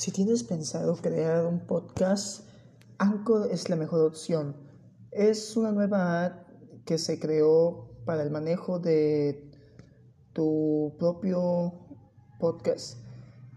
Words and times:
Si 0.00 0.12
tienes 0.12 0.42
pensado 0.44 0.96
crear 0.96 1.44
un 1.44 1.60
podcast, 1.60 2.48
Anchor 2.96 3.50
es 3.52 3.68
la 3.68 3.76
mejor 3.76 4.00
opción. 4.00 4.56
Es 5.10 5.58
una 5.58 5.72
nueva 5.72 6.24
app 6.24 6.48
que 6.86 6.96
se 6.96 7.20
creó 7.20 7.90
para 8.06 8.22
el 8.22 8.30
manejo 8.30 8.78
de 8.78 9.52
tu 10.32 10.94
propio 10.98 11.74
podcast. 12.38 12.96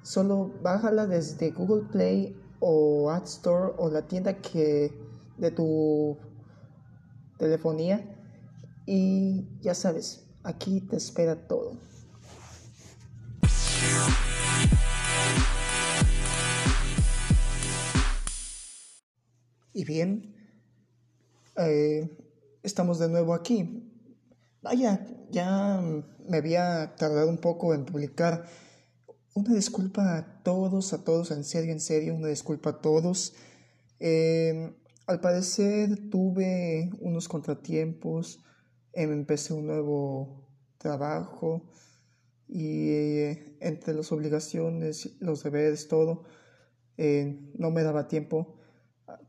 Solo 0.01 0.51
bájala 0.61 1.07
desde 1.07 1.51
Google 1.51 1.87
Play 1.90 2.37
o 2.60 3.10
App 3.10 3.23
Store 3.23 3.71
o 3.78 3.89
la 3.89 4.05
tienda 4.05 4.41
que 4.41 4.91
de 5.37 5.49
tu 5.49 6.17
telefonía 7.37 8.19
y 8.85 9.47
ya 9.62 9.73
sabes, 9.73 10.28
aquí 10.44 10.81
te 10.81 10.97
espera 10.97 11.47
todo. 11.47 11.78
Y 19.76 19.86
bien, 19.86 20.36
eh, 21.58 22.08
estamos 22.62 23.00
de 23.00 23.09
nuevo 23.09 23.34
aquí. 23.34 23.91
Vaya, 24.62 25.04
ya 25.32 25.82
me 26.30 26.38
había 26.38 26.96
tardado 26.96 27.27
un 27.27 27.40
poco 27.40 27.73
en 27.73 27.84
publicar. 27.84 28.46
Una 29.34 29.55
disculpa 29.55 30.18
a 30.18 30.44
todos, 30.44 30.94
a 30.94 31.04
todos, 31.04 31.32
en 31.32 31.44
serio, 31.44 31.72
en 31.72 31.80
serio, 31.80 32.13
una 32.13 32.27
disculpa 32.27 32.70
a 32.70 32.82
todos. 32.82 33.34
Eh, 33.99 34.76
al 35.08 35.20
parecer 35.22 36.12
tuve 36.12 36.91
unos 36.99 37.27
contratiempos, 37.27 38.44
em, 38.94 39.12
empecé 39.12 39.55
un 39.55 39.66
nuevo 39.66 40.48
trabajo 40.77 41.63
y 42.48 42.90
eh, 42.90 43.58
entre 43.60 43.96
las 43.96 44.12
obligaciones, 44.12 45.20
los 45.20 45.41
deberes, 45.41 45.88
todo, 45.88 46.26
no 46.96 47.71
me 47.71 47.82
daba 47.82 48.08
tiempo 48.08 48.60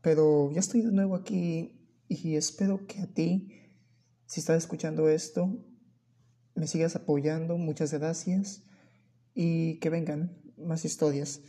pero 0.05 0.51
ya 0.51 0.59
estoy 0.59 0.83
de 0.83 0.91
nuevo 0.91 1.15
aquí 1.15 1.81
y 2.07 2.35
espero 2.35 2.85
que 2.85 3.01
a 3.01 3.07
ti, 3.07 3.49
si 4.27 4.39
estás 4.39 4.57
escuchando 4.57 5.09
esto, 5.09 5.49
me 6.53 6.67
sigas 6.67 6.95
apoyando. 6.95 7.57
Muchas 7.57 7.91
gracias 7.91 8.61
y 9.33 9.79
que 9.79 9.89
vengan 9.89 10.39
más 10.59 10.85
historias. 10.85 11.41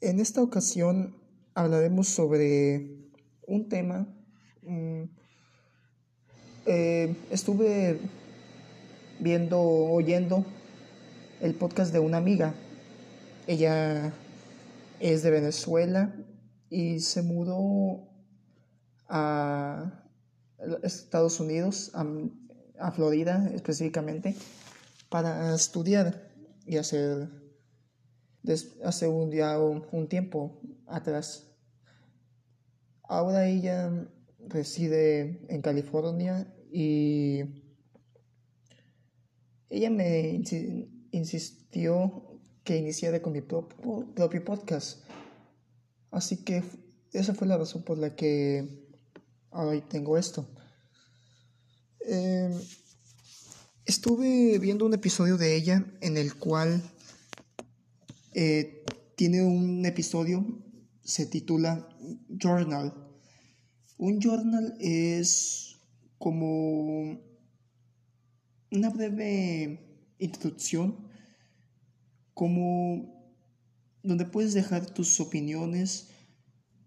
En 0.00 0.20
esta 0.20 0.40
ocasión 0.40 1.16
hablaremos 1.54 2.06
sobre 2.06 3.10
un 3.48 3.68
tema. 3.68 4.06
Mm, 4.62 5.02
eh, 6.66 7.16
estuve 7.32 7.98
viendo, 9.18 9.60
oyendo 9.60 10.46
el 11.40 11.56
podcast 11.56 11.92
de 11.92 11.98
una 11.98 12.18
amiga. 12.18 12.54
Ella 13.48 14.12
es 15.00 15.24
de 15.24 15.32
Venezuela 15.32 16.14
y 16.70 17.00
se 17.00 17.22
mudó 17.22 18.08
a 19.08 20.04
Estados 20.82 21.40
Unidos, 21.40 21.92
a, 21.94 22.92
Florida 22.92 23.50
específicamente, 23.54 24.36
para 25.08 25.54
estudiar 25.54 26.30
y 26.66 26.76
hacer 26.76 27.28
hace 28.84 29.08
un, 29.08 29.30
día 29.30 29.58
un 29.58 30.08
tiempo 30.08 30.60
atrás. 30.86 31.48
Ahora 33.02 33.46
ella 33.48 33.90
reside 34.48 35.40
en 35.48 35.62
California 35.62 36.46
y 36.70 37.42
ella 39.70 39.90
me 39.90 40.42
insistió 41.10 42.40
que 42.64 42.76
iniciara 42.76 43.20
con 43.22 43.32
mi 43.32 43.40
propio 43.40 44.44
podcast 44.44 45.08
Así 46.10 46.38
que 46.44 46.62
esa 47.12 47.34
fue 47.34 47.46
la 47.46 47.58
razón 47.58 47.82
por 47.82 47.98
la 47.98 48.14
que 48.14 48.66
hoy 49.50 49.82
tengo 49.82 50.16
esto. 50.16 50.48
Em, 52.00 52.52
estuve 53.84 54.58
viendo 54.58 54.86
un 54.86 54.94
episodio 54.94 55.36
de 55.36 55.56
ella 55.56 55.84
en 56.00 56.16
el 56.16 56.34
cual 56.34 56.82
eh, 58.34 58.84
tiene 59.16 59.42
un 59.42 59.84
episodio, 59.84 60.44
se 61.02 61.26
titula 61.26 61.88
Journal. 62.28 62.94
Un 63.96 64.20
journal 64.20 64.76
es 64.80 65.76
como 66.18 67.18
una 68.70 68.90
breve 68.90 70.04
introducción, 70.18 71.08
como 72.32 73.17
donde 74.02 74.24
puedes 74.24 74.54
dejar 74.54 74.86
tus 74.86 75.20
opiniones, 75.20 76.08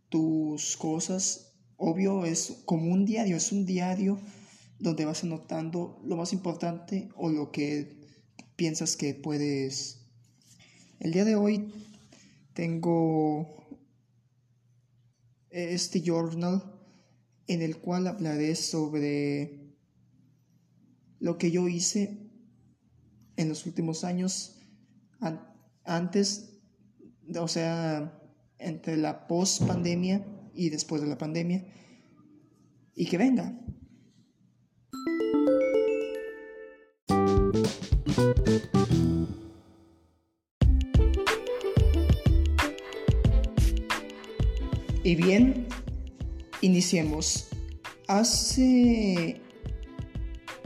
tus 0.09 0.77
cosas. 0.77 1.53
Obvio, 1.77 2.25
es 2.25 2.61
como 2.65 2.91
un 2.91 3.05
diario, 3.05 3.37
es 3.37 3.51
un 3.51 3.65
diario 3.65 4.19
donde 4.79 5.05
vas 5.05 5.23
anotando 5.23 6.01
lo 6.03 6.15
más 6.15 6.33
importante 6.33 7.09
o 7.15 7.29
lo 7.29 7.51
que 7.51 7.99
piensas 8.55 8.95
que 8.95 9.13
puedes. 9.13 10.01
El 10.99 11.13
día 11.13 11.25
de 11.25 11.35
hoy 11.35 11.71
tengo 12.53 13.65
este 15.49 16.01
journal 16.01 16.79
en 17.47 17.61
el 17.61 17.77
cual 17.77 18.07
hablaré 18.07 18.55
sobre 18.55 19.75
lo 21.19 21.37
que 21.37 21.51
yo 21.51 21.67
hice 21.67 22.31
en 23.35 23.49
los 23.49 23.65
últimos 23.65 24.03
años 24.03 24.59
antes 25.83 26.50
o 27.39 27.47
sea, 27.47 28.19
entre 28.57 28.97
la 28.97 29.27
post 29.27 29.65
pandemia 29.65 30.25
y 30.53 30.69
después 30.69 31.01
de 31.01 31.07
la 31.07 31.17
pandemia, 31.17 31.65
y 32.95 33.05
que 33.05 33.17
venga. 33.17 33.57
Y 45.03 45.15
bien, 45.15 45.67
iniciemos. 46.61 47.47
Hace 48.07 49.41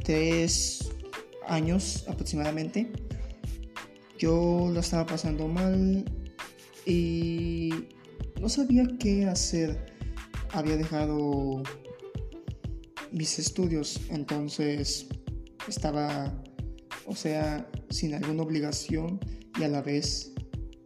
tres 0.03 0.91
años 1.47 2.05
aproximadamente, 2.07 2.91
yo 4.17 4.69
lo 4.73 4.79
estaba 4.79 5.05
pasando 5.05 5.47
mal 5.47 6.05
y 6.85 7.69
no 8.39 8.49
sabía 8.49 8.85
qué 8.99 9.25
hacer. 9.25 9.93
Había 10.51 10.77
dejado 10.77 11.63
mis 13.11 13.39
estudios, 13.39 14.01
entonces 14.09 15.07
estaba, 15.67 16.33
o 17.05 17.15
sea, 17.15 17.67
sin 17.89 18.13
alguna 18.13 18.43
obligación 18.43 19.19
y 19.59 19.63
a 19.63 19.67
la 19.67 19.81
vez 19.81 20.33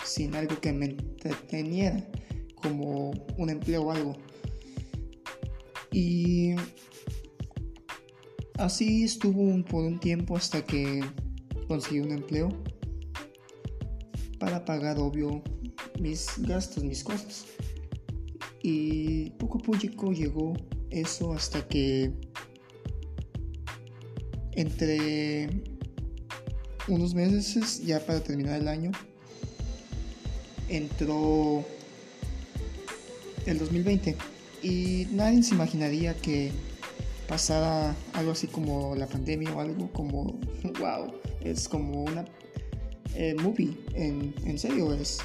sin 0.04 0.36
algo 0.36 0.60
que 0.60 0.74
me 0.74 0.86
entreteniera, 0.86 2.08
como 2.56 3.12
un 3.38 3.50
empleo 3.50 3.84
o 3.84 3.92
algo. 3.92 4.16
Y 5.92 6.56
así 8.58 9.04
estuvo 9.04 9.64
por 9.66 9.84
un 9.84 10.00
tiempo 10.00 10.38
hasta 10.38 10.64
que 10.64 11.02
conseguí 11.68 12.00
un 12.00 12.12
empleo 12.12 12.50
para 14.40 14.64
pagar, 14.66 14.98
obvio, 15.00 15.44
mis 16.00 16.28
gastos, 16.40 16.84
mis 16.84 17.04
cosas. 17.04 17.46
Y 18.62 19.32
poco 19.32 19.60
a 19.60 19.62
poco 19.62 20.12
llegó 20.12 20.54
eso 20.90 21.34
hasta 21.34 21.66
que 21.68 22.12
entre 24.54 25.50
unos 26.88 27.14
meses, 27.14 27.86
ya 27.86 28.00
para 28.00 28.22
terminar 28.22 28.60
el 28.60 28.68
año, 28.68 28.92
entró 30.68 31.64
el 33.46 33.58
2020 33.58 34.16
y 34.62 35.08
nadie 35.12 35.42
se 35.44 35.56
imaginaría 35.56 36.14
que 36.16 36.52
pasara 37.28 37.96
algo 38.14 38.32
así 38.32 38.48
como 38.48 38.96
la 38.96 39.08
pandemia 39.08 39.54
o 39.56 39.60
algo 39.60 39.92
como 39.94 40.40
wow 40.80 41.14
es 41.42 41.70
como 41.70 42.04
una 42.04 42.26
eh, 43.16 43.36
movie 43.36 43.78
en, 43.94 44.34
en 44.46 44.60
serio 44.60 44.94
es 44.94 45.20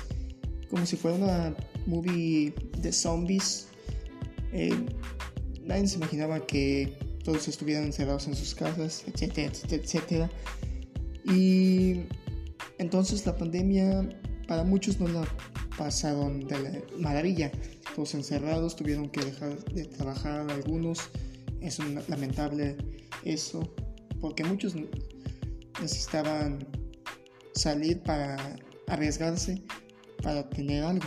como 0.75 0.87
si 0.87 0.97
fuera 0.97 1.17
una 1.17 1.57
movie 1.87 2.53
de 2.79 2.91
zombies. 2.91 3.69
Eh, 4.53 4.75
nadie 5.63 5.87
se 5.87 5.99
imaginaba 5.99 6.45
que 6.45 6.99
todos 7.23 7.47
estuvieran 7.47 7.85
encerrados 7.85 8.27
en 8.27 8.35
sus 8.35 8.57
casas, 8.57 9.05
etcétera, 9.07 9.53
etcétera, 9.53 9.83
etcétera. 9.85 10.31
Y 11.27 12.01
entonces 12.79 13.25
la 13.25 13.37
pandemia 13.37 14.19
para 14.49 14.65
muchos 14.65 14.99
no 14.99 15.07
la 15.07 15.25
pasaron 15.79 16.41
de 16.49 16.61
la 16.61 16.83
maravilla. 16.99 17.53
Todos 17.95 18.13
encerrados, 18.17 18.75
tuvieron 18.75 19.09
que 19.11 19.25
dejar 19.25 19.57
de 19.67 19.85
trabajar 19.85 20.51
algunos. 20.51 21.09
Es 21.61 21.79
lamentable 22.09 22.77
eso, 23.25 23.73
porque 24.21 24.43
muchos 24.43 24.75
necesitaban 25.81 26.67
salir 27.55 28.03
para 28.03 28.57
arriesgarse 28.89 29.63
para 30.23 30.49
tener 30.49 30.85
algo. 30.85 31.07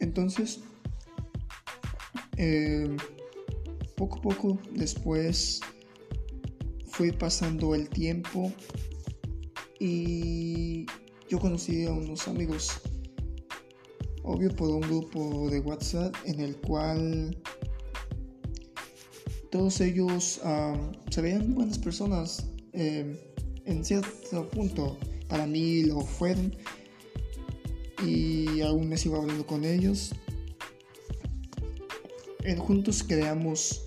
Entonces, 0.00 0.60
eh, 2.36 2.96
poco 3.96 4.18
a 4.18 4.22
poco 4.22 4.58
después 4.72 5.60
fue 6.86 7.12
pasando 7.12 7.74
el 7.74 7.88
tiempo 7.88 8.52
y 9.80 10.86
yo 11.28 11.38
conocí 11.38 11.86
a 11.86 11.92
unos 11.92 12.28
amigos, 12.28 12.80
obvio 14.22 14.54
por 14.54 14.70
un 14.70 14.80
grupo 14.82 15.48
de 15.50 15.60
WhatsApp 15.60 16.14
en 16.24 16.40
el 16.40 16.56
cual 16.56 17.36
todos 19.50 19.80
ellos 19.80 20.40
se 21.10 21.20
veían 21.20 21.54
buenas 21.54 21.78
personas 21.78 22.46
eh, 22.72 23.34
en 23.64 23.84
cierto 23.84 24.48
punto. 24.50 24.98
Para 25.28 25.46
mí 25.46 25.84
lo 25.84 26.00
fueron 26.00 26.54
y 28.02 28.60
aún 28.60 28.88
me 28.88 28.96
sigo 28.96 29.16
hablando 29.16 29.46
con 29.46 29.64
ellos. 29.64 30.12
juntos 32.58 33.02
creamos, 33.02 33.82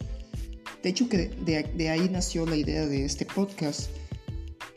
de 0.81 0.89
hecho 0.89 1.07
que 1.09 1.29
de, 1.45 1.89
ahí 1.89 2.09
nació 2.09 2.45
la 2.45 2.55
idea 2.55 2.85
de 2.85 3.05
este 3.05 3.25
podcast. 3.25 3.89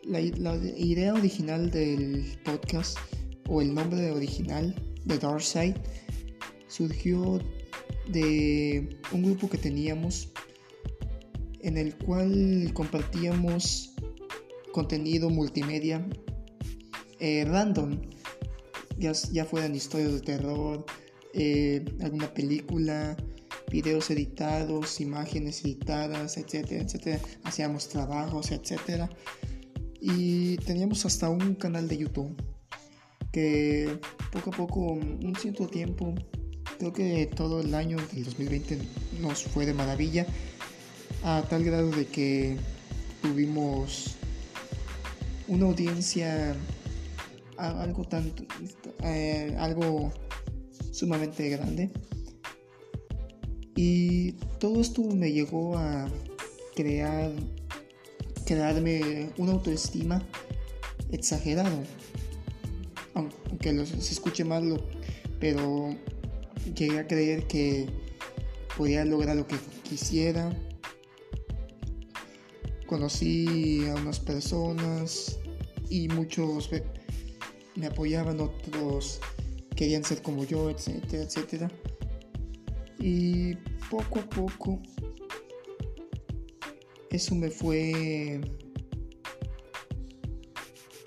La, 0.04 0.20
idea 0.20 1.14
original 1.14 1.70
del 1.70 2.38
podcast 2.44 2.98
o 3.48 3.62
el 3.62 3.72
nombre 3.74 4.10
original 4.10 4.74
de 5.04 5.18
Dark 5.18 5.42
Side 5.42 5.76
surgió 6.66 7.40
de 8.08 8.98
un 9.12 9.22
grupo 9.22 9.48
que 9.48 9.58
teníamos 9.58 10.28
en 11.60 11.76
el 11.76 11.96
cual 11.96 12.70
compartíamos 12.74 13.94
contenido 14.72 15.30
multimedia 15.30 16.04
eh, 17.20 17.44
random 17.44 18.00
ya, 18.98 19.12
ya 19.12 19.44
fueran 19.44 19.74
historias 19.74 20.12
de 20.12 20.20
terror, 20.20 20.84
eh, 21.32 21.84
alguna 22.02 22.32
película, 22.32 23.16
videos 23.70 24.10
editados, 24.10 25.00
imágenes 25.00 25.64
editadas, 25.64 26.36
etcétera, 26.36 26.82
etcétera. 26.82 27.20
Hacíamos 27.44 27.88
trabajos, 27.88 28.50
etcétera. 28.50 29.08
Y 30.00 30.56
teníamos 30.58 31.04
hasta 31.06 31.28
un 31.28 31.54
canal 31.54 31.88
de 31.88 31.98
YouTube 31.98 32.36
que 33.32 33.98
poco 34.32 34.50
a 34.50 34.56
poco, 34.56 34.80
un 34.92 35.34
cierto 35.40 35.68
tiempo, 35.68 36.14
creo 36.78 36.92
que 36.92 37.26
todo 37.26 37.60
el 37.60 37.74
año 37.74 37.96
del 38.12 38.24
2020 38.24 38.78
nos 39.20 39.44
fue 39.44 39.66
de 39.66 39.74
maravilla, 39.74 40.26
a 41.22 41.42
tal 41.48 41.62
grado 41.62 41.90
de 41.90 42.06
que 42.06 42.56
tuvimos 43.22 44.16
una 45.46 45.66
audiencia 45.66 46.56
algo 47.60 48.04
tanto 48.04 48.44
eh, 49.02 49.54
algo 49.58 50.12
sumamente 50.92 51.48
grande. 51.48 51.90
Y 53.76 54.32
todo 54.58 54.80
esto 54.80 55.02
me 55.02 55.32
llegó 55.32 55.76
a 55.78 56.08
crear 56.74 57.32
crearme 58.44 59.30
una 59.38 59.52
autoestima 59.52 60.22
exagerado. 61.10 61.84
Aunque 63.14 63.86
se 63.86 64.12
escuche 64.12 64.44
mal 64.44 64.82
pero 65.38 65.94
llegué 66.76 66.98
a 66.98 67.06
creer 67.06 67.46
que 67.46 67.88
podía 68.76 69.04
lograr 69.04 69.36
lo 69.36 69.46
que 69.46 69.56
quisiera. 69.82 70.54
Conocí 72.86 73.86
a 73.88 73.94
unas 73.94 74.18
personas 74.18 75.38
y 75.88 76.08
muchos 76.08 76.68
me 77.76 77.86
apoyaban, 77.86 78.40
otros 78.40 79.20
querían 79.76 80.04
ser 80.04 80.22
como 80.22 80.44
yo, 80.44 80.70
etcétera, 80.70 81.22
etcétera. 81.22 81.70
Y 82.98 83.54
poco 83.90 84.18
a 84.18 84.28
poco 84.28 84.80
eso 87.10 87.34
me 87.34 87.50
fue 87.50 88.40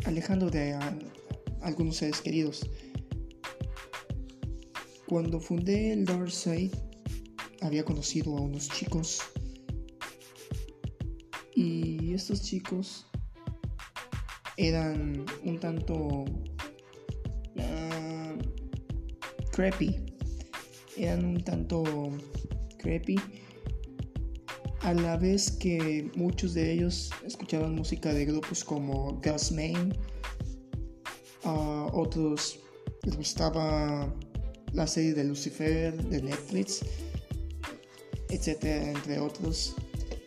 alejando 0.06 0.50
de 0.50 0.78
algunos 1.62 1.98
seres 1.98 2.20
queridos. 2.22 2.70
Cuando 5.08 5.40
fundé 5.40 5.94
el 5.94 6.06
Dark 6.06 6.32
había 7.62 7.86
conocido 7.86 8.36
a 8.36 8.42
unos 8.42 8.68
chicos 8.70 9.22
y 11.56 12.14
estos 12.14 12.42
chicos 12.42 13.08
eran 14.58 15.26
un 15.44 15.60
tanto 15.60 16.26
creepy. 19.54 19.96
Eran 20.98 21.26
un 21.26 21.44
tanto 21.44 21.84
creepy. 22.78 23.16
A 24.82 24.94
la 24.94 25.16
vez 25.16 25.52
que 25.52 26.12
muchos 26.16 26.54
de 26.54 26.74
ellos 26.74 27.12
escuchaban 27.26 27.74
música 27.74 28.14
de 28.14 28.26
grupos 28.26 28.64
como 28.64 29.22
Gus 29.24 29.52
Main. 29.52 29.94
A 31.44 31.90
otros 31.94 32.60
les 33.04 33.16
gustaba 33.16 34.14
la 34.74 34.88
serie 34.88 35.14
de 35.14 35.24
Lucifer 35.24 35.96
de 36.10 36.22
Netflix, 36.22 36.82
etcétera, 38.30 38.92
entre 38.92 39.20
otros. 39.20 39.76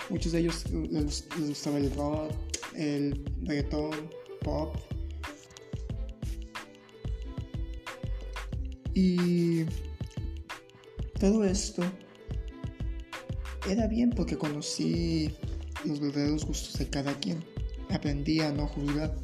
Muchos 0.09 0.33
de 0.33 0.41
ellos 0.41 0.65
les, 0.71 1.27
les 1.39 1.49
gustaba 1.49 1.79
el 1.79 1.93
rock, 1.95 2.31
el 2.77 3.25
reggaeton, 3.43 4.11
pop, 4.43 4.77
Y 8.99 9.67
todo 11.21 11.45
esto 11.45 11.83
era 13.69 13.87
bien 13.89 14.09
porque 14.09 14.39
conocí 14.39 15.31
los 15.85 16.01
verdaderos 16.01 16.47
gustos 16.47 16.79
de 16.79 16.89
cada 16.89 17.13
quien. 17.13 17.45
Aprendí 17.91 18.41
a 18.41 18.51
no 18.53 18.67
juzgar. 18.67 19.15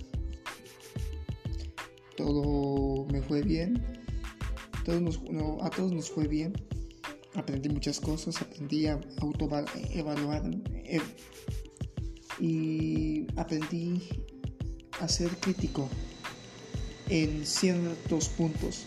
Todo 2.19 3.07
me 3.07 3.23
fue 3.23 3.41
bien. 3.41 3.83
a 4.83 5.71
todos 5.71 5.91
nos 5.91 6.11
fue 6.11 6.29
bien. 6.29 6.53
Aprendí 7.35 7.71
muchas 7.71 7.99
cosas. 7.99 8.43
Aprendí 8.43 8.89
a 8.89 9.01
autoevaluarme. 9.23 10.63
Eh, 10.85 11.01
y 12.43 13.25
aprendí 13.37 14.03
a 15.01 15.07
ser 15.07 15.29
crítico 15.39 15.89
en 17.09 17.47
ciertos 17.47 18.29
puntos. 18.31 18.85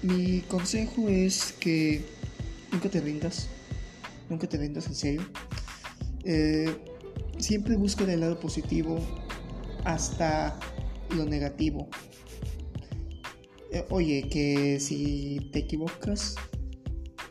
Mi 0.00 0.40
consejo 0.40 1.10
es 1.10 1.52
que 1.60 2.02
nunca 2.72 2.88
te 2.88 3.02
rindas, 3.02 3.48
nunca 4.30 4.48
te 4.48 4.56
rindas 4.56 4.86
en 4.86 4.94
serio. 4.94 5.22
Eh, 6.24 6.74
siempre 7.36 7.76
busca 7.76 8.10
el 8.10 8.20
lado 8.20 8.40
positivo 8.40 8.98
hasta 9.84 10.58
lo 11.14 11.26
negativo. 11.26 11.86
Eh, 13.72 13.84
oye, 13.90 14.26
que 14.30 14.80
si 14.80 15.50
te 15.52 15.58
equivocas, 15.58 16.36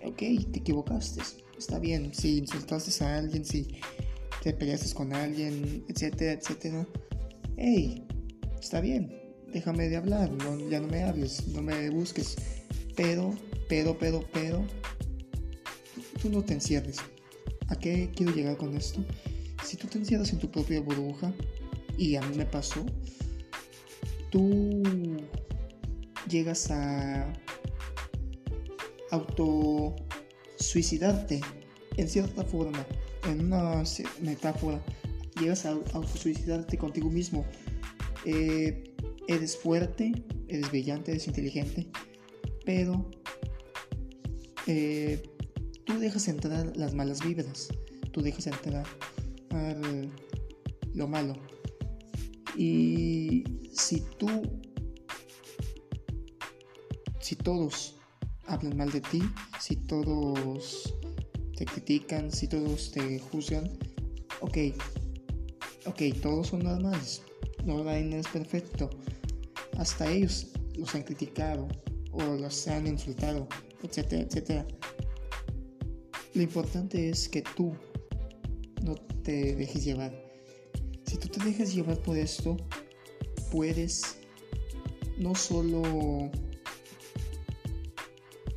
ok, 0.03 0.17
te 0.51 0.59
equivocaste, 0.59 1.21
está 1.57 1.79
bien. 1.79 2.13
Si 2.13 2.37
insultaste 2.37 3.03
a 3.03 3.17
alguien, 3.17 3.45
si 3.45 3.67
te 4.41 4.53
peleaste 4.53 4.93
con 4.93 5.13
alguien, 5.13 5.85
etcétera, 5.87 6.33
etcétera, 6.33 6.87
hey, 7.57 8.05
está 8.59 8.81
bien, 8.81 9.11
déjame 9.53 9.89
de 9.89 9.97
hablar, 9.97 10.31
ya 10.69 10.79
no 10.79 10.87
me 10.87 11.03
hables, 11.03 11.47
no 11.47 11.61
me 11.61 11.89
busques 11.89 12.35
pero, 12.95 13.33
pero, 13.67 13.97
pero, 13.97 14.23
pero, 14.31 14.65
tú 16.21 16.29
no 16.29 16.43
te 16.43 16.53
encierres. 16.53 16.97
¿A 17.67 17.75
qué 17.75 18.11
quiero 18.15 18.33
llegar 18.33 18.57
con 18.57 18.75
esto? 18.75 19.03
Si 19.63 19.77
tú 19.77 19.87
te 19.87 19.97
encierras 19.97 20.31
en 20.33 20.39
tu 20.39 20.51
propia 20.51 20.81
burbuja, 20.81 21.33
y 21.97 22.15
a 22.15 22.21
mí 22.21 22.35
me 22.35 22.45
pasó, 22.45 22.85
tú 24.29 24.83
llegas 26.27 26.69
a 26.71 27.31
auto 29.11 29.95
suicidarte 30.57 31.41
en 31.97 32.09
cierta 32.09 32.43
forma, 32.43 32.85
en 33.27 33.45
una 33.45 33.83
metáfora, 34.21 34.81
llegas 35.39 35.65
a 35.65 35.71
auto 35.71 36.17
suicidarte 36.17 36.77
contigo 36.77 37.09
mismo. 37.09 37.45
Eh, 38.25 38.93
eres 39.27 39.57
fuerte, 39.57 40.11
eres 40.47 40.69
brillante, 40.69 41.11
eres 41.11 41.27
inteligente, 41.27 41.87
pero 42.65 43.09
eh, 44.67 45.21
tú 45.85 45.99
dejas 45.99 46.27
entrar 46.27 46.75
las 46.75 46.93
malas 46.93 47.25
vibras, 47.25 47.69
tú 48.11 48.21
dejas 48.21 48.47
entrar 48.47 48.85
lo 50.93 51.07
malo. 51.07 51.35
Y 52.55 53.43
si 53.73 54.01
tú, 54.17 54.27
si 57.19 57.35
todos 57.35 57.95
hablan 58.47 58.77
mal 58.77 58.91
de 58.91 59.01
ti, 59.01 59.21
si 59.59 59.75
todos 59.75 60.93
te 61.61 61.65
critican, 61.65 62.31
si 62.31 62.47
todos 62.47 62.89
te 62.89 63.19
juzgan, 63.19 63.69
ok, 64.39 64.57
ok, 65.85 66.01
todos 66.19 66.47
son 66.47 66.63
normales, 66.63 67.21
no 67.63 67.83
nadie 67.83 68.17
es 68.17 68.27
perfecto. 68.29 68.89
Hasta 69.77 70.11
ellos 70.11 70.47
los 70.75 70.95
han 70.95 71.03
criticado 71.03 71.67
o 72.13 72.23
los 72.23 72.67
han 72.67 72.87
insultado, 72.87 73.47
etcétera, 73.83 74.23
etcétera. 74.23 74.65
Lo 76.33 76.41
importante 76.41 77.09
es 77.09 77.29
que 77.29 77.43
tú 77.55 77.75
no 78.81 78.95
te 79.23 79.53
dejes 79.53 79.85
llevar. 79.85 80.11
Si 81.05 81.15
tú 81.17 81.27
te 81.27 81.45
dejas 81.45 81.75
llevar 81.75 82.01
por 82.01 82.17
esto, 82.17 82.57
puedes 83.51 84.17
no 85.19 85.35
solo 85.35 86.31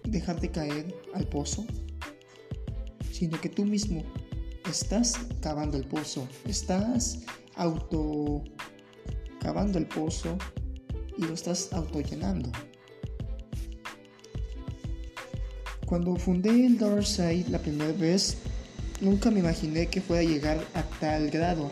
dejarte 0.05 0.51
caer 0.51 0.95
al 1.13 1.29
pozo, 1.29 1.67
sino 3.25 3.41
que 3.41 3.49
tú 3.49 3.65
mismo 3.65 4.03
estás 4.71 5.19
cavando 5.41 5.79
el 5.79 5.87
pozo, 5.87 6.29
estás 6.47 7.21
auto 7.55 8.45
cavando 9.41 9.79
el 9.79 9.87
pozo 9.87 10.37
y 11.17 11.23
lo 11.23 11.33
estás 11.33 11.73
autollenando. 11.73 12.53
Cuando 15.87 16.17
fundé 16.17 16.67
el 16.67 16.79
Side 17.07 17.47
la 17.49 17.59
primera 17.61 17.93
vez, 17.93 18.37
nunca 19.01 19.31
me 19.31 19.41
imaginé 19.41 19.87
que 19.87 20.03
fuera 20.03 20.21
a 20.21 20.31
llegar 20.31 20.63
a 20.75 20.83
tal 21.01 21.31
grado. 21.31 21.71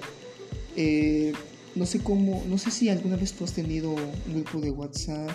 Eh, 0.75 1.35
no 1.75 1.85
sé 1.85 2.03
cómo, 2.03 2.43
no 2.49 2.57
sé 2.57 2.71
si 2.71 2.89
alguna 2.89 3.17
vez 3.17 3.35
tú 3.35 3.45
has 3.45 3.53
tenido 3.53 3.91
un 3.91 4.43
grupo 4.43 4.59
de 4.59 4.71
WhatsApp 4.71 5.33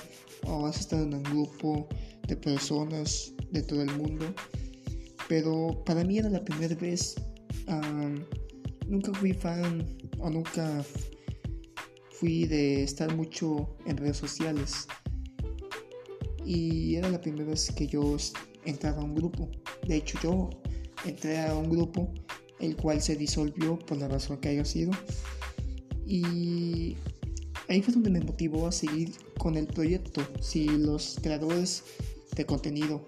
o 0.48 0.66
has 0.66 0.80
estado 0.80 1.04
en 1.04 1.14
un 1.14 1.24
grupo 1.24 1.88
de 2.28 2.36
personas 2.36 3.34
de 3.52 3.62
todo 3.62 3.84
el 3.84 3.96
mundo, 3.96 4.34
pero 5.28 5.84
para 5.86 6.04
mí 6.04 6.18
era 6.18 6.30
la 6.30 6.44
primera 6.44 6.76
vez. 6.76 7.16
nunca 8.88 9.14
fui 9.14 9.34
fan 9.34 9.86
o 10.20 10.30
nunca 10.30 10.84
fui 12.12 12.46
de 12.46 12.84
estar 12.84 13.14
mucho 13.16 13.76
en 13.86 13.98
redes 13.98 14.18
sociales 14.18 14.88
y 16.46 16.96
era 16.96 17.10
la 17.10 17.20
primera 17.20 17.46
vez 17.46 17.72
que 17.76 17.86
yo 17.86 18.16
entraba 18.66 19.02
a 19.02 19.06
un 19.06 19.14
grupo. 19.14 19.50
De 19.86 19.98
hecho, 19.98 20.18
yo 20.24 20.50
entré 21.06 21.40
a 21.40 21.56
un 21.56 21.70
grupo 21.70 22.12
el 22.60 22.76
cual 22.76 23.02
se 23.02 23.16
disolvió 23.16 23.78
por 23.78 23.98
la 23.98 24.08
razón 24.08 24.38
que 24.38 24.50
haya 24.50 24.66
sido 24.66 24.92
y 26.08 26.96
ahí 27.68 27.82
fue 27.82 27.94
donde 27.94 28.10
me 28.10 28.22
motivó 28.22 28.66
a 28.68 28.72
seguir 28.72 29.12
con 29.38 29.58
el 29.58 29.68
proyecto. 29.68 30.22
Si 30.42 30.66
los 30.66 31.20
creadores 31.22 31.84
de 32.36 32.46
contenido 32.46 33.06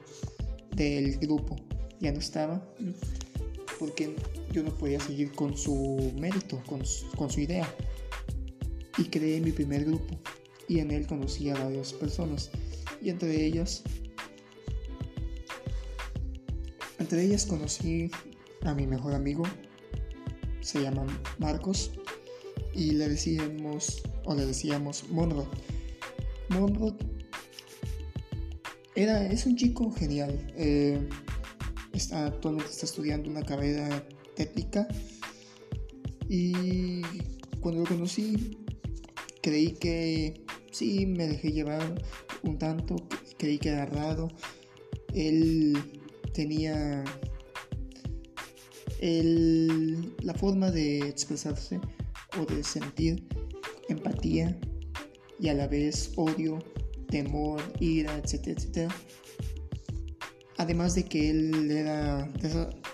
del 0.75 1.17
grupo 1.17 1.55
ya 1.99 2.11
no 2.11 2.19
estaban, 2.19 2.63
porque 3.79 4.15
yo 4.51 4.63
no 4.63 4.75
podía 4.75 4.99
seguir 4.99 5.31
con 5.33 5.57
su 5.57 6.13
mérito, 6.17 6.61
con 6.65 6.85
su, 6.85 7.39
idea. 7.39 7.67
Y 8.97 9.05
creé 9.05 9.39
mi 9.39 9.51
primer 9.51 9.85
grupo 9.85 10.19
y 10.67 10.79
en 10.79 10.91
él 10.91 11.07
conocí 11.07 11.49
a 11.49 11.53
varias 11.53 11.93
personas 11.93 12.51
y 13.01 13.09
entre 13.09 13.45
ellas 13.45 13.81
entre 16.99 17.23
ellas 17.23 17.45
conocí 17.45 18.11
a 18.63 18.73
mi 18.73 18.85
mejor 18.85 19.15
amigo 19.15 19.43
se 20.59 20.81
llama 20.81 21.05
Marcos 21.37 21.91
y 22.73 22.91
le 22.91 23.09
decíamos, 23.09 24.03
o 24.25 24.35
le 24.35 24.45
decíamos 24.45 25.09
Monrod. 25.09 25.47
Monrod 26.49 26.93
era, 28.95 29.25
es 29.25 29.45
un 29.45 29.55
chico 29.55 29.91
genial. 29.91 30.51
Eh, 30.55 30.99
está, 31.99 32.27
actualmente 32.27 32.71
está 32.71 32.85
estudiando 32.85 33.29
una 33.29 33.43
carrera 33.43 34.03
técnica 34.35 34.87
y 36.27 37.01
cuando 37.61 37.81
lo 37.81 37.87
conocí 37.87 38.57
creí 39.41 39.71
que 39.73 40.45
sí 40.71 41.05
me 41.05 41.27
dejé 41.27 41.51
llevar 41.51 42.01
un 42.43 42.57
tanto, 42.57 42.95
creí 43.37 43.57
que 43.57 43.69
era 43.69 43.85
raro. 43.85 44.29
Él 45.13 45.77
tenía 46.33 47.03
el, 48.99 50.15
la 50.21 50.33
forma 50.33 50.71
de 50.71 50.99
expresarse 50.99 51.79
o 52.39 52.45
de 52.45 52.63
sentir 52.63 53.27
empatía 53.87 54.57
y 55.39 55.47
a 55.49 55.53
la 55.53 55.67
vez 55.67 56.11
odio, 56.15 56.59
temor, 57.07 57.61
ira, 57.79 58.15
etcétera, 58.17 58.55
etcétera. 58.57 58.95
Además 60.59 60.93
de 60.93 61.05
que 61.05 61.29
él 61.29 61.71
era, 61.71 62.29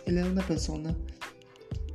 él 0.06 0.18
era 0.20 0.28
una 0.28 0.46
persona 0.46 0.96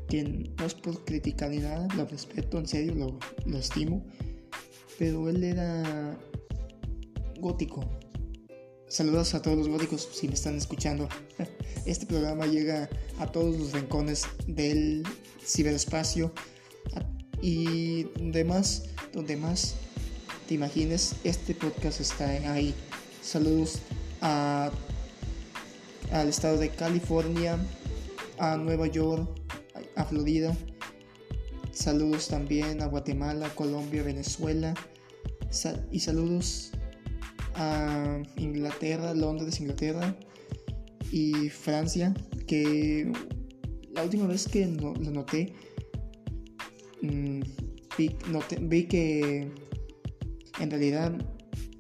que 0.09 0.25
no 0.25 0.67
es 0.67 0.75
por 0.75 1.05
criticar 1.05 1.51
ni 1.51 1.59
nada, 1.59 1.87
lo 1.97 2.07
respeto, 2.07 2.59
en 2.59 2.67
serio, 2.67 2.93
lo, 2.97 3.19
lo 3.47 3.57
estimo, 3.57 4.05
pero 4.99 5.29
él 5.29 5.45
era 5.45 6.19
gótico. 7.39 7.89
Saludos 8.89 9.33
a 9.35 9.43
todos 9.43 9.59
los 9.59 9.69
góticos 9.69 10.09
si 10.13 10.27
me 10.27 10.35
están 10.35 10.57
escuchando. 10.57 11.09
Este 11.87 12.05
programa 12.05 12.47
llega 12.47 12.91
a 13.21 13.31
todos 13.31 13.57
los 13.57 13.73
rincones 13.73 14.25
del 14.49 15.05
ciberespacio 15.41 16.33
y 17.41 18.09
demás, 18.21 18.87
donde 19.13 19.37
más 19.37 19.77
te 20.49 20.55
imagines, 20.55 21.15
este 21.23 21.55
podcast 21.55 22.01
está 22.01 22.27
ahí. 22.53 22.75
Saludos 23.23 23.79
a, 24.21 24.73
al 26.13 26.29
estado 26.29 26.59
de 26.59 26.71
California, 26.71 27.59
a 28.39 28.57
Nueva 28.57 28.87
York, 28.87 29.29
a 29.97 30.05
Florida. 30.05 30.57
Saludos 31.73 32.29
también 32.29 32.83
a 32.83 32.87
Guatemala, 32.87 33.49
Colombia, 33.55 34.03
Venezuela. 34.03 34.75
y 35.91 36.01
saludos 36.01 36.73
a 37.55 38.23
Inglaterra, 38.37 39.15
Londres, 39.15 39.61
Inglaterra 39.61 40.17
y 41.11 41.49
Francia, 41.49 42.15
que 42.47 43.11
la 43.93 44.05
última 44.05 44.27
vez 44.27 44.47
que 44.47 44.67
lo 44.67 44.95
noté, 44.95 45.53
Mm, 47.03 47.41
vi, 47.97 48.85
que 48.85 49.51
en 50.59 50.71
realidad 50.71 51.13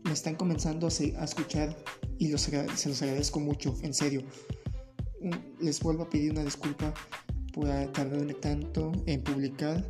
me 0.04 0.12
están 0.12 0.34
comenzando 0.34 0.86
a, 0.86 1.24
escuchar 1.24 1.76
y 2.20 2.28
los, 2.28 2.42
se 2.42 2.88
los 2.88 3.02
agradezco 3.02 3.40
mucho, 3.40 3.74
en 3.82 3.94
serio. 3.94 4.22
Mm, 5.22 5.64
les 5.64 5.80
vuelvo 5.80 6.02
a 6.02 6.10
pedir 6.10 6.30
una 6.32 6.44
disculpa 6.44 6.92
por 7.54 7.66
tardarme 7.92 8.34
tanto 8.34 8.92
en 9.06 9.22
publicar, 9.22 9.88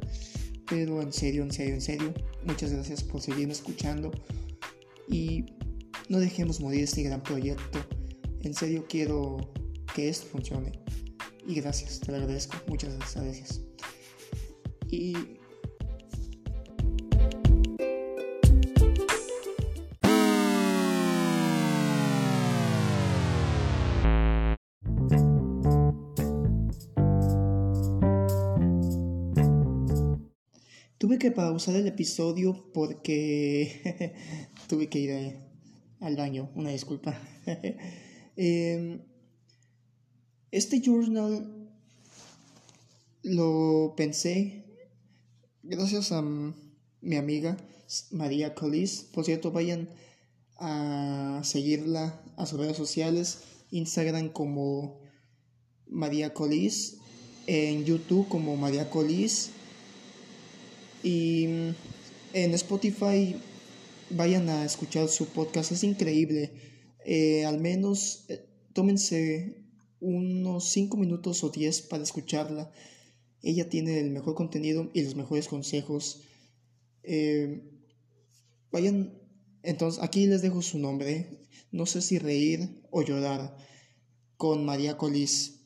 pero 0.68 1.02
en 1.02 1.12
serio, 1.12 1.42
en 1.42 1.52
serio, 1.52 1.75
en 1.75 1.80
serio, 1.80 2.14
muchas 2.44 2.72
gracias 2.72 3.02
por 3.02 3.20
seguirme 3.20 3.52
escuchando 3.52 4.12
y 5.08 5.44
no 6.08 6.20
dejemos 6.20 6.60
morir 6.60 6.84
este 6.84 7.02
gran 7.02 7.20
proyecto. 7.20 7.80
En 8.42 8.54
serio 8.54 8.87
quiero 8.88 9.52
que 9.92 10.08
esto 10.08 10.26
funcione. 10.28 10.70
Y 11.44 11.56
gracias, 11.56 11.99
te 11.99 12.12
lo 12.12 12.18
agradezco. 12.18 12.56
Muchas 12.68 12.96
gracias. 12.96 13.60
Y 14.88 15.14
que 31.20 31.30
pausar 31.30 31.76
el 31.76 31.86
episodio 31.86 32.64
porque 32.72 34.14
tuve 34.68 34.88
que 34.88 34.98
ir 34.98 35.36
al 36.00 36.16
baño, 36.16 36.50
una 36.56 36.70
disculpa. 36.70 37.16
Em, 38.36 39.02
este 40.50 40.80
journal 40.80 41.68
lo 43.22 43.92
pensé 43.98 44.64
gracias 45.62 46.10
a 46.10 46.22
mi 46.22 47.16
amiga 47.16 47.58
María 48.12 48.54
Colis. 48.54 49.06
Por 49.12 49.26
cierto, 49.26 49.50
vayan 49.50 49.90
a 50.56 51.42
seguirla 51.44 52.22
a 52.36 52.46
sus 52.46 52.58
redes 52.58 52.78
sociales, 52.78 53.40
Instagram 53.70 54.30
como 54.30 55.00
María 55.86 56.32
Colis, 56.32 56.96
en 57.46 57.84
YouTube 57.84 58.26
como 58.28 58.56
María 58.56 58.88
Colis 58.88 59.50
y 61.02 61.45
en 62.33 62.54
Spotify 62.54 63.37
vayan 64.11 64.49
a 64.49 64.64
escuchar 64.64 65.09
su 65.09 65.26
podcast, 65.26 65.73
es 65.73 65.85
increíble. 65.85 66.52
Eh, 67.04 67.45
al 67.45 67.61
menos 67.61 68.25
eh, 68.28 68.47
tómense 68.73 69.64
unos 70.00 70.71
5 70.71 70.97
minutos 70.97 71.42
o 71.45 71.50
10 71.50 71.83
para 71.83 72.02
escucharla. 72.02 72.73
Ella 73.42 73.69
tiene 73.69 74.00
el 74.00 74.11
mejor 74.11 74.35
contenido 74.35 74.90
y 74.92 75.02
los 75.02 75.14
mejores 75.14 75.49
consejos. 75.49 76.23
Eh, 77.02 77.62
vayan, 78.71 79.19
entonces 79.62 80.02
aquí 80.02 80.26
les 80.26 80.42
dejo 80.42 80.62
su 80.62 80.78
nombre. 80.78 81.40
No 81.73 81.87
sé 81.87 82.02
si 82.02 82.19
reír 82.19 82.83
o 82.90 83.02
llorar 83.02 83.57
con 84.37 84.64
María 84.64 84.97
Colis, 84.97 85.61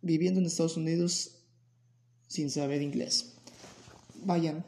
viviendo 0.00 0.40
en 0.40 0.46
Estados 0.46 0.76
Unidos 0.76 1.42
sin 2.28 2.50
saber 2.50 2.82
inglés. 2.82 3.33
Vayan. 4.24 4.64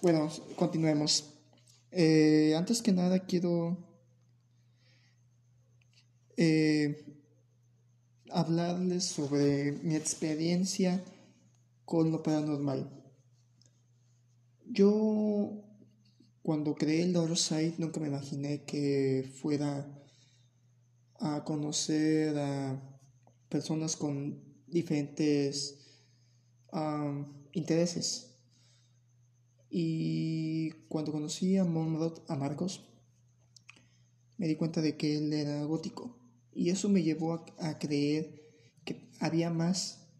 Bueno, 0.00 0.28
continuemos. 0.56 1.32
Eh, 1.90 2.54
antes 2.56 2.80
que 2.80 2.92
nada 2.92 3.20
quiero 3.20 3.76
eh, 6.36 7.04
hablarles 8.30 9.04
sobre 9.04 9.72
mi 9.82 9.94
experiencia 9.94 11.04
con 11.84 12.10
lo 12.10 12.22
paranormal. 12.22 12.90
Yo 14.66 15.62
cuando 16.42 16.74
creé 16.74 17.02
el 17.02 17.36
Side 17.36 17.74
nunca 17.78 18.00
me 18.00 18.08
imaginé 18.08 18.64
que 18.64 19.30
fuera 19.40 19.86
a 21.20 21.44
conocer 21.44 22.36
a 22.38 22.82
personas 23.48 23.96
con 23.96 24.42
diferentes 24.66 25.78
intereses. 27.52 28.31
Y 29.74 30.72
cuando 30.90 31.12
conocí 31.12 31.56
a 31.56 31.64
Monrod, 31.64 32.18
a 32.28 32.36
Marcos, 32.36 32.84
me 34.36 34.46
di 34.46 34.54
cuenta 34.54 34.82
de 34.82 34.98
que 34.98 35.16
él 35.16 35.32
era 35.32 35.64
gótico. 35.64 36.14
Y 36.52 36.68
eso 36.68 36.90
me 36.90 37.02
llevó 37.02 37.42
a, 37.58 37.78
creer 37.78 38.52
que 38.84 39.08
había 39.18 39.48
más 39.48 40.10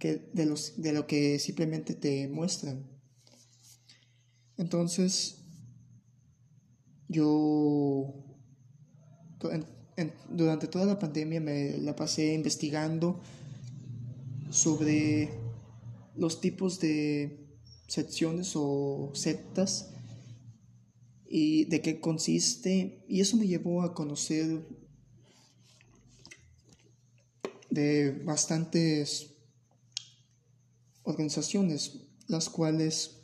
que 0.00 0.28
de, 0.32 0.46
los, 0.46 0.82
de 0.82 0.92
lo 0.92 1.06
que 1.06 1.38
simplemente 1.38 1.94
te 1.94 2.26
muestran. 2.26 2.84
Entonces, 4.56 5.36
yo 7.06 8.12
durante 10.30 10.66
toda 10.66 10.84
la 10.84 10.98
pandemia 10.98 11.40
me 11.40 11.78
la 11.78 11.94
pasé 11.94 12.34
investigando 12.34 13.20
sobre 14.50 15.30
los 16.16 16.40
tipos 16.40 16.80
de 16.80 17.43
secciones 17.86 18.52
o 18.54 19.10
sectas 19.14 19.90
y 21.26 21.64
de 21.66 21.80
qué 21.80 22.00
consiste 22.00 23.04
y 23.08 23.20
eso 23.20 23.36
me 23.36 23.46
llevó 23.46 23.82
a 23.82 23.94
conocer 23.94 24.66
de 27.70 28.12
bastantes 28.24 29.30
organizaciones 31.02 32.00
las 32.28 32.48
cuales 32.48 33.20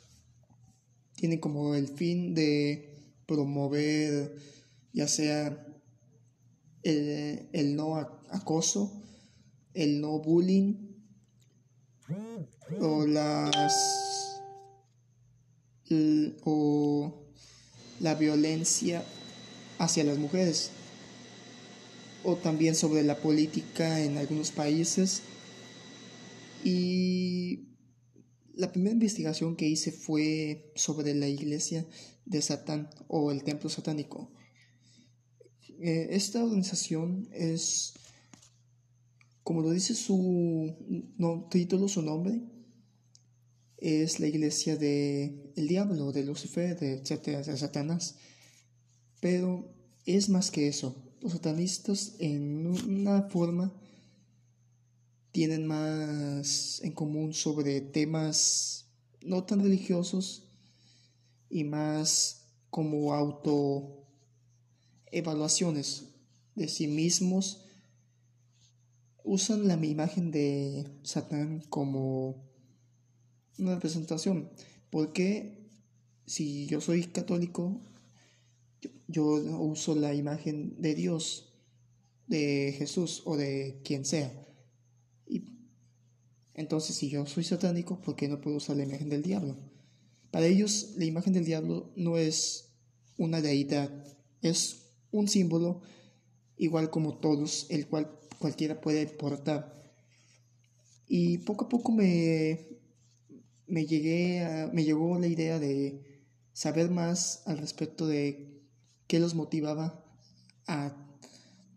tienen 1.15 1.39
como 1.39 1.75
el 1.75 1.87
fin 1.87 2.33
de 2.33 2.91
promover 3.25 4.35
ya 4.93 5.07
sea 5.07 5.67
el, 6.83 7.49
el 7.53 7.75
no 7.75 7.95
acoso, 7.95 9.03
el 9.73 10.01
no 10.01 10.19
bullying 10.19 10.91
o 12.79 13.05
las 13.05 14.10
o 16.43 17.25
la 17.99 18.15
violencia 18.15 19.03
hacia 19.77 20.03
las 20.03 20.17
mujeres 20.17 20.71
o 22.23 22.35
también 22.35 22.75
sobre 22.75 23.03
la 23.03 23.17
política 23.17 24.01
en 24.03 24.17
algunos 24.17 24.51
países 24.51 25.21
y 26.63 27.67
la 28.53 28.71
primera 28.71 28.93
investigación 28.93 29.55
que 29.55 29.67
hice 29.67 29.91
fue 29.91 30.71
sobre 30.75 31.15
la 31.15 31.27
iglesia 31.27 31.85
de 32.25 32.41
Satán 32.41 32.89
o 33.07 33.31
el 33.31 33.43
templo 33.43 33.69
satánico. 33.69 34.31
Eh, 35.79 36.09
esta 36.11 36.43
organización 36.43 37.27
es 37.31 37.93
como 39.43 39.61
lo 39.61 39.71
dice 39.71 39.95
su 39.95 40.75
título, 41.49 41.87
su 41.87 42.01
nombre, 42.01 42.39
es 43.81 44.19
la 44.19 44.27
iglesia 44.27 44.77
de 44.77 45.51
el 45.55 45.67
diablo, 45.67 46.11
de 46.11 46.23
Lucifer, 46.23 46.79
de 46.79 46.97
de 46.97 47.57
Satanás. 47.57 48.15
Pero 49.19 49.73
es 50.05 50.29
más 50.29 50.51
que 50.51 50.67
eso. 50.67 50.95
Los 51.19 51.33
satanistas 51.33 52.13
en 52.19 52.67
una 52.67 53.23
forma 53.23 53.73
tienen 55.31 55.65
más 55.65 56.79
en 56.83 56.91
común 56.91 57.33
sobre 57.33 57.81
temas 57.81 58.85
no 59.21 59.43
tan 59.43 59.61
religiosos 59.61 60.47
y 61.49 61.63
más 61.63 62.47
como 62.69 63.13
auto 63.13 64.05
evaluaciones 65.11 66.05
de 66.55 66.67
sí 66.67 66.87
mismos 66.87 67.65
usan 69.23 69.67
la 69.67 69.75
imagen 69.85 70.31
de 70.31 70.87
Satán 71.03 71.61
como 71.69 72.50
representación. 73.61 74.49
Porque 74.89 75.69
si 76.25 76.65
yo 76.67 76.81
soy 76.81 77.03
católico, 77.05 77.81
yo, 79.07 79.25
uso 79.59 79.95
la 79.95 80.13
imagen 80.13 80.81
de 80.81 80.95
Dios, 80.95 81.53
de 82.27 82.73
Jesús 82.77 83.21
o 83.25 83.37
de 83.37 83.81
quien 83.83 84.05
sea. 84.05 84.31
Y 85.27 85.43
entonces, 86.53 86.95
si 86.95 87.09
yo 87.09 87.25
soy 87.25 87.43
satánico, 87.43 88.01
¿por 88.01 88.15
qué 88.15 88.27
no 88.27 88.41
puedo 88.41 88.57
usar 88.57 88.77
la 88.77 88.83
imagen 88.83 89.09
del 89.09 89.23
diablo? 89.23 89.57
Para 90.31 90.47
ellos, 90.47 90.93
la 90.97 91.05
imagen 91.05 91.33
del 91.33 91.45
diablo 91.45 91.91
no 91.95 92.17
es 92.17 92.69
una 93.17 93.41
deidad, 93.41 93.91
es 94.41 94.93
un 95.11 95.27
símbolo 95.27 95.81
igual 96.57 96.89
como 96.89 97.17
todos, 97.17 97.67
el 97.69 97.87
cual 97.87 98.17
cualquiera 98.39 98.79
puede 98.79 99.05
portar. 99.07 99.81
Y 101.07 101.39
poco 101.39 101.65
a 101.65 101.69
poco 101.69 101.91
me, 101.91 102.70
me, 103.71 103.85
llegué 103.85 104.69
me 104.73 104.83
llegó 104.83 105.17
la 105.17 105.27
idea 105.27 105.57
de 105.57 106.25
saber 106.53 106.91
más 106.91 107.41
al 107.45 107.57
respecto 107.57 108.05
de 108.05 108.61
qué 109.07 109.19
los 109.19 109.33
motivaba 109.33 110.05
a 110.67 110.95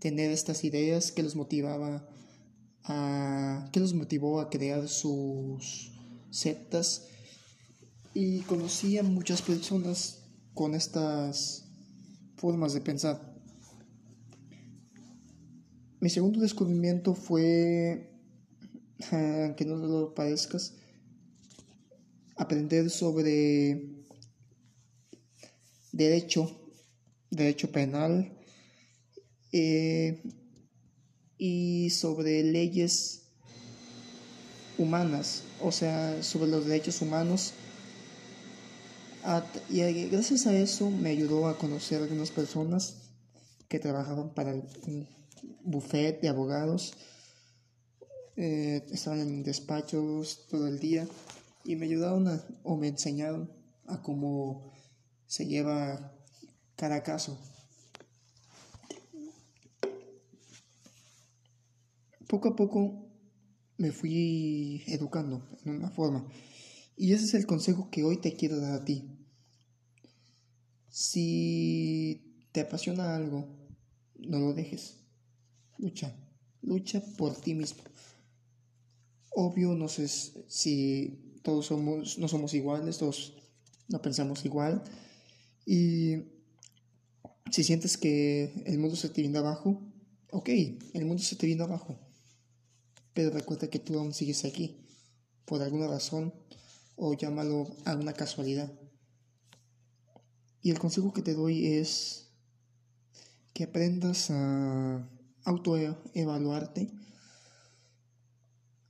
tener 0.01 0.31
estas 0.31 0.65
ideas, 0.65 1.13
qué 1.13 1.23
los 1.23 1.37
motivaba 1.37 2.07
a 2.83 3.71
qué 3.73 3.81
los 3.81 3.95
motivó 3.95 4.41
a 4.41 4.51
crear 4.51 4.89
sus 4.89 5.93
sectas 6.31 7.07
y 8.13 8.41
conocí 8.41 8.99
a 8.99 9.03
muchas 9.03 9.41
personas 9.41 10.25
con 10.53 10.75
estas 10.75 11.65
formas 12.37 12.75
de 12.75 12.81
pensar. 12.81 13.35
Mi 16.01 16.11
segundo 16.11 16.41
descubrimiento 16.41 17.15
fue, 17.15 18.13
aunque 19.11 19.65
no 19.65 19.77
lo 19.77 20.15
parezcas, 20.15 20.75
aprender 22.37 22.91
sobre 22.91 24.05
derecho, 25.93 26.51
derecho 27.31 27.71
penal 27.71 28.33
eh, 29.53 30.23
y 31.39 31.91
sobre 31.91 32.43
leyes 32.43 33.23
humanas, 34.79 35.45
o 35.61 35.71
sea, 35.71 36.23
sobre 36.23 36.51
los 36.51 36.67
derechos 36.67 37.01
humanos. 37.03 37.53
Y 39.71 39.81
gracias 40.09 40.47
a 40.47 40.55
eso 40.55 40.91
me 40.91 41.11
ayudó 41.11 41.49
a 41.49 41.57
conocer 41.57 42.01
a 42.01 42.05
algunas 42.05 42.31
personas 42.31 42.97
que 43.69 43.79
trabajaban 43.79 44.35
para 44.35 44.51
el 44.51 44.63
buffet 45.63 46.21
de 46.21 46.29
abogados. 46.29 46.95
Eh, 48.37 48.85
estaban 48.91 49.21
en 49.21 49.45
despachos 49.45 50.47
todo 50.49 50.67
el 50.67 50.81
día 50.81 51.07
y 51.65 51.77
me 51.77 51.87
ayudaron 51.87 52.43
o 52.63 52.77
me 52.77 52.89
enseñaron 52.89 53.51
a 53.87 54.03
cómo 54.03 54.73
se 55.27 55.47
lleva 55.47 56.15
cada 56.77 57.03
caso. 57.03 57.39
Poco 62.29 62.49
a 62.49 62.57
poco 62.57 63.09
me 63.77 63.93
fui 63.93 64.83
educando 64.87 65.43
en 65.65 65.77
una 65.77 65.91
forma 65.91 66.27
y 66.97 67.13
ese 67.13 67.25
es 67.25 67.35
el 67.35 67.47
consejo 67.47 67.91
que 67.91 68.05
hoy 68.05 68.19
te 68.19 68.35
quiero 68.35 68.61
dar 68.61 68.81
a 68.81 68.85
ti. 68.85 69.11
Si 70.89 72.47
te 72.53 72.61
apasiona 72.61 73.17
algo, 73.17 73.49
no 74.17 74.39
lo 74.39 74.55
dejes. 74.55 75.01
Lucha, 75.79 76.15
lucha 76.63 77.03
por 77.17 77.35
ti 77.35 77.55
mismo. 77.55 77.83
Obvio, 79.31 79.75
no 79.75 79.89
sé 79.89 80.07
si 80.07 81.24
todos 81.45 81.67
somos, 81.67 82.19
no 82.19 82.27
somos 82.27 82.55
iguales, 82.55 82.97
todos 82.97 83.35
no 83.89 84.01
pensamos 84.01 84.47
igual. 84.47 84.83
Y 85.67 86.17
si 87.51 87.63
sientes 87.63 87.99
que 87.99 88.63
el 88.65 88.79
mundo 88.79 88.97
se 88.97 89.11
te 89.11 89.21
viene 89.21 89.39
abajo, 89.39 89.83
ok, 90.31 90.49
el 90.95 91.05
mundo 91.05 91.23
se 91.23 91.37
te 91.37 91.47
viene 91.47 91.63
abajo. 91.63 91.99
Pero 93.13 93.31
recuerda 93.31 93.69
que 93.69 93.79
tú 93.79 93.99
aún 93.99 94.15
sigues 94.15 94.47
aquí, 94.47 94.87
por 95.45 95.61
alguna 95.61 95.87
razón, 95.87 96.33
o 96.97 97.13
llámalo 97.13 97.67
a 97.85 97.95
una 97.95 98.15
casualidad. 98.15 98.73
Y 100.63 100.71
el 100.71 100.79
consejo 100.79 101.13
que 101.13 101.21
te 101.21 101.35
doy 101.35 101.67
es 101.67 102.31
que 103.53 103.65
aprendas 103.65 104.31
a 104.31 105.07
autoevaluarte 105.45 106.91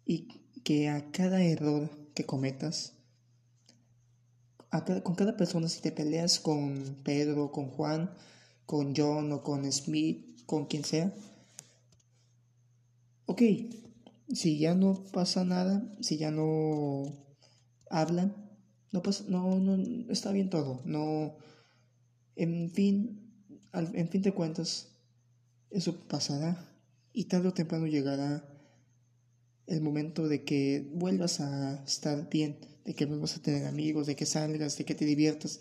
y 0.07 0.29
que 0.63 0.89
a 0.89 1.11
cada 1.11 1.43
error 1.43 2.04
que 2.15 2.25
cometas 2.25 2.95
con 5.03 5.15
cada 5.15 5.37
persona, 5.37 5.69
si 5.69 5.81
te 5.81 5.93
peleas 5.93 6.41
con 6.41 6.97
Pedro, 7.05 7.53
con 7.53 7.69
Juan, 7.69 8.11
con 8.67 8.95
John 8.97 9.31
o 9.33 9.43
con 9.43 9.71
Smith, 9.71 10.45
con 10.47 10.67
quien 10.67 10.85
sea, 10.85 11.15
ok, 13.27 13.43
si 14.33 14.59
ya 14.59 14.75
no 14.75 15.05
pasa 15.13 15.45
nada, 15.45 15.85
si 16.01 16.17
ya 16.17 16.31
no 16.31 17.05
hablan, 17.89 18.35
no 18.91 19.03
pasa, 19.03 19.25
no, 19.29 19.61
no, 19.61 20.11
está 20.11 20.33
bien 20.33 20.51
todo, 20.51 20.81
no, 20.85 21.37
en 22.35 22.71
fin, 22.71 23.31
en 23.73 24.09
fin 24.09 24.23
de 24.23 24.33
cuentas, 24.33 24.89
eso 25.71 25.97
pasará 26.09 26.69
y 27.13 27.27
tarde 27.27 27.49
o 27.49 27.55
temprano 27.55 27.87
llegará 27.87 28.45
el 29.67 29.81
momento 29.81 30.29
de 30.29 30.45
que 30.45 30.87
vuelvas 30.93 31.41
a 31.41 31.83
estar 31.85 32.29
bien, 32.29 32.59
de 32.85 32.95
que 32.95 33.07
vuelvas 33.07 33.37
a 33.37 33.43
tener 33.43 33.67
amigos, 33.67 34.07
de 34.07 34.17
que 34.17 34.27
salgas, 34.27 34.77
de 34.77 34.85
que 34.85 34.95
te 34.95 35.05
diviertas, 35.05 35.61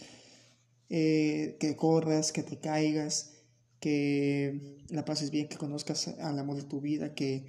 eh, 0.90 1.58
que 1.60 1.76
corras, 1.76 2.32
que 2.32 2.44
te 2.44 2.60
caigas, 2.60 3.34
que 3.80 4.80
la 4.90 5.06
pases 5.06 5.32
bien, 5.32 5.48
que 5.48 5.58
conozcas 5.58 6.08
al 6.08 6.40
amor 6.40 6.58
de 6.58 6.64
tu 6.64 6.82
vida, 6.82 7.14
que, 7.14 7.46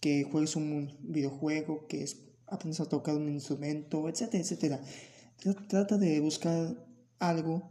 que 0.00 0.24
juegues 0.24 0.56
un 0.56 0.96
videojuego, 1.00 1.86
que 1.86 2.06
aprendas 2.46 2.80
a 2.80 2.88
tocar 2.88 3.16
un 3.16 3.28
instrumento, 3.28 4.08
etcétera, 4.08 4.42
etcétera. 4.42 4.80
Trata 5.68 5.98
de 5.98 6.20
buscar 6.20 6.74
algo. 7.18 7.70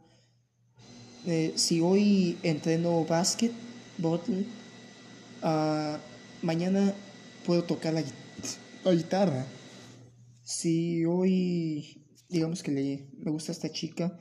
Eh, 1.25 1.53
si 1.55 1.81
hoy 1.81 2.37
entreno 2.43 3.03
básquet, 3.05 3.51
bottle, 3.97 4.45
uh, 5.43 5.97
mañana 6.41 6.93
puedo 7.47 7.63
tocar 7.63 7.93
la, 7.93 8.03
guitarra. 8.93 9.47
Si 10.43 11.05
hoy, 11.05 12.05
digamos 12.27 12.61
que 12.61 12.71
le, 12.71 13.09
me 13.19 13.31
gusta 13.31 13.53
esta 13.53 13.71
chica, 13.71 14.19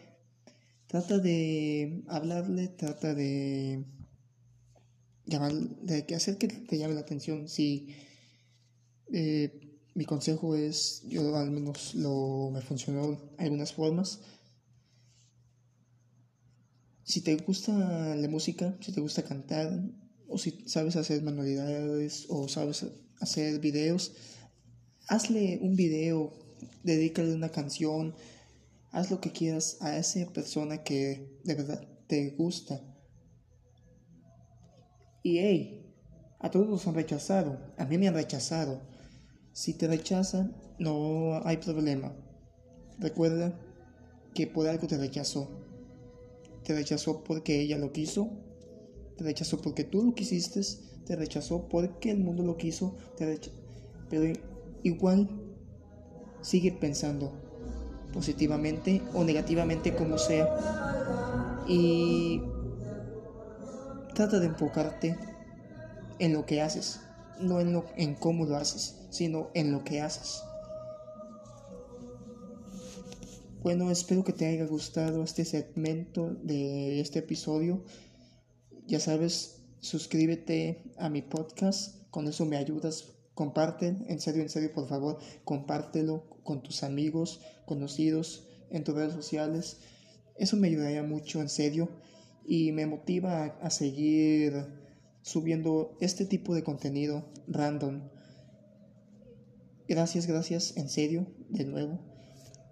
trata 0.87 1.19
de 1.19 2.05
hablarle, 2.07 2.69
trata 2.69 3.15
de 3.15 3.85
llamar, 5.25 5.53
de 5.53 6.15
hacer 6.15 6.39
que 6.39 6.47
te 6.47 6.79
llame 6.79 6.95
la 6.95 7.01
atención. 7.01 7.49
Si 7.49 7.97
eh, 9.13 9.77
mi 9.95 10.05
consejo 10.05 10.55
es, 10.55 11.03
yo 11.09 11.37
al 11.37 11.51
menos 11.51 11.97
lo 11.97 12.51
me 12.53 12.61
funcionó 12.61 13.19
algunas 13.39 13.73
formas. 13.73 14.21
Si 17.03 17.23
te 17.23 17.35
gusta 17.37 18.15
la 18.15 18.29
música, 18.29 18.77
si 18.81 18.93
te 18.93 19.01
gusta 19.01 19.25
cantar, 19.25 19.83
o 20.29 20.39
si 20.39 20.63
sabes 20.69 20.95
hacer 20.95 21.23
manualidades, 21.23 22.27
o 22.29 22.49
sabes 22.49 22.85
hacer 23.21 23.61
videos, 23.61 24.13
hazle 25.09 25.59
un 25.63 25.77
video, 25.77 26.33
dedícale 26.83 27.35
una 27.35 27.51
canción, 27.51 28.15
haz 28.93 29.11
lo 29.11 29.21
que 29.21 29.33
quieras 29.33 29.79
a 29.81 29.97
esa 29.97 30.27
persona 30.33 30.83
que 30.83 31.39
de 31.45 31.55
verdad 31.55 31.87
te 32.07 32.31
gusta. 32.31 32.81
Y 35.23 35.39
hey, 35.39 35.95
a 36.39 36.51
todos 36.51 36.69
nos 36.69 36.87
han 36.87 36.95
rechazado, 36.95 37.59
a 37.77 37.85
mí 37.85 37.99
me 37.99 38.09
han 38.09 38.15
rechazado. 38.15 38.81
Si 39.53 39.75
te 39.75 39.87
rechazan, 39.87 40.55
no 40.79 41.41
hay 41.45 41.57
problema. 41.57 42.15
Recuerda 42.99 43.59
que 44.35 44.47
por 44.47 44.69
algo 44.69 44.87
te 44.87 44.99
rechazó. 44.99 45.49
Te 46.63 46.75
rechazó 46.75 47.25
porque 47.25 47.61
ella 47.61 47.79
lo 47.79 47.93
quiso, 47.93 48.31
te 49.17 49.25
rechazó 49.25 49.61
porque 49.61 49.85
tú 49.85 50.05
lo 50.05 50.15
quisiste, 50.15 50.61
te 51.07 51.17
rechazó 51.17 51.69
porque 51.69 52.11
el 52.11 52.19
mundo 52.19 52.43
lo 52.43 52.57
quiso, 52.57 52.97
te 53.17 53.41
pero 54.11 54.39
igual 54.83 55.29
sigue 56.43 56.73
pensando 56.73 57.33
positivamente 58.13 59.03
o 59.15 59.25
negativamente 59.25 59.95
como 59.95 60.19
sea 60.19 61.65
y 61.69 62.41
trata 64.15 64.39
de 64.39 64.47
enfocarte 64.47 65.17
en 66.19 66.33
lo 66.33 66.47
que 66.47 66.63
haces, 66.63 67.01
no 67.41 67.61
en, 67.61 67.73
lo, 67.73 67.85
en 67.97 68.15
cómo 68.15 68.47
lo 68.47 68.57
haces, 68.57 68.97
sino 69.11 69.51
en 69.55 69.73
lo 69.73 69.85
que 69.85 70.01
haces. 70.01 70.43
Bueno, 73.63 73.91
espero 73.91 74.23
que 74.23 74.33
te 74.33 74.47
haya 74.47 74.65
gustado 74.65 75.25
este 75.25 75.45
segmento 75.45 76.31
de 76.43 77.01
este 77.01 77.19
episodio. 77.19 77.83
Ya 78.87 79.01
sabes, 79.01 79.56
suscríbete 79.87 80.83
a 80.99 81.09
mi 81.09 81.23
podcast, 81.23 82.03
con 82.11 82.27
eso 82.27 82.45
me 82.45 82.57
ayudas. 82.57 83.13
Comparte, 83.35 83.97
en 84.09 84.21
serio, 84.21 84.43
en 84.43 84.49
serio, 84.49 84.73
por 84.73 84.89
favor, 84.89 85.19
compártelo 85.45 86.25
con 86.43 86.63
tus 86.63 86.83
amigos, 86.83 87.41
conocidos, 87.67 88.49
en 88.71 88.83
tus 88.83 88.95
redes 88.95 89.13
sociales. 89.13 89.79
Eso 90.37 90.57
me 90.57 90.69
ayudaría 90.69 91.03
mucho, 91.03 91.41
en 91.41 91.49
serio, 91.49 91.89
y 92.45 92.73
me 92.73 92.87
motiva 92.87 93.45
a, 93.45 93.47
a 93.61 93.71
seguir 93.71 94.67
subiendo 95.23 95.97
este 96.01 96.25
tipo 96.25 96.55
de 96.55 96.65
contenido 96.65 97.25
random. 97.47 98.09
Gracias, 99.89 100.27
gracias, 100.27 100.77
en 100.77 100.89
serio, 100.89 101.27
de 101.49 101.65
nuevo. 101.65 102.01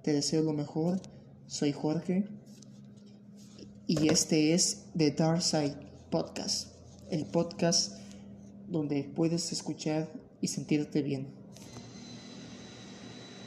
Te 0.03 0.13
deseo 0.13 0.43
lo 0.43 0.53
mejor. 0.53 1.01
Soy 1.47 1.73
Jorge 1.73 2.25
y 3.87 4.09
este 4.09 4.55
es 4.55 4.87
The 4.97 5.11
Dark 5.11 5.43
Side 5.43 5.77
Podcast 6.11 6.74
el 7.11 7.27
podcast 7.27 7.99
donde 8.69 9.05
puedes 9.05 9.53
escuchar 9.53 10.09
y 10.41 10.49
sentirte 10.49 11.03
bien 11.03 11.27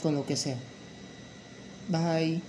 con 0.01 0.15
lo 0.15 0.25
que 0.25 0.35
sea. 0.35 0.57
Bye. 1.89 2.41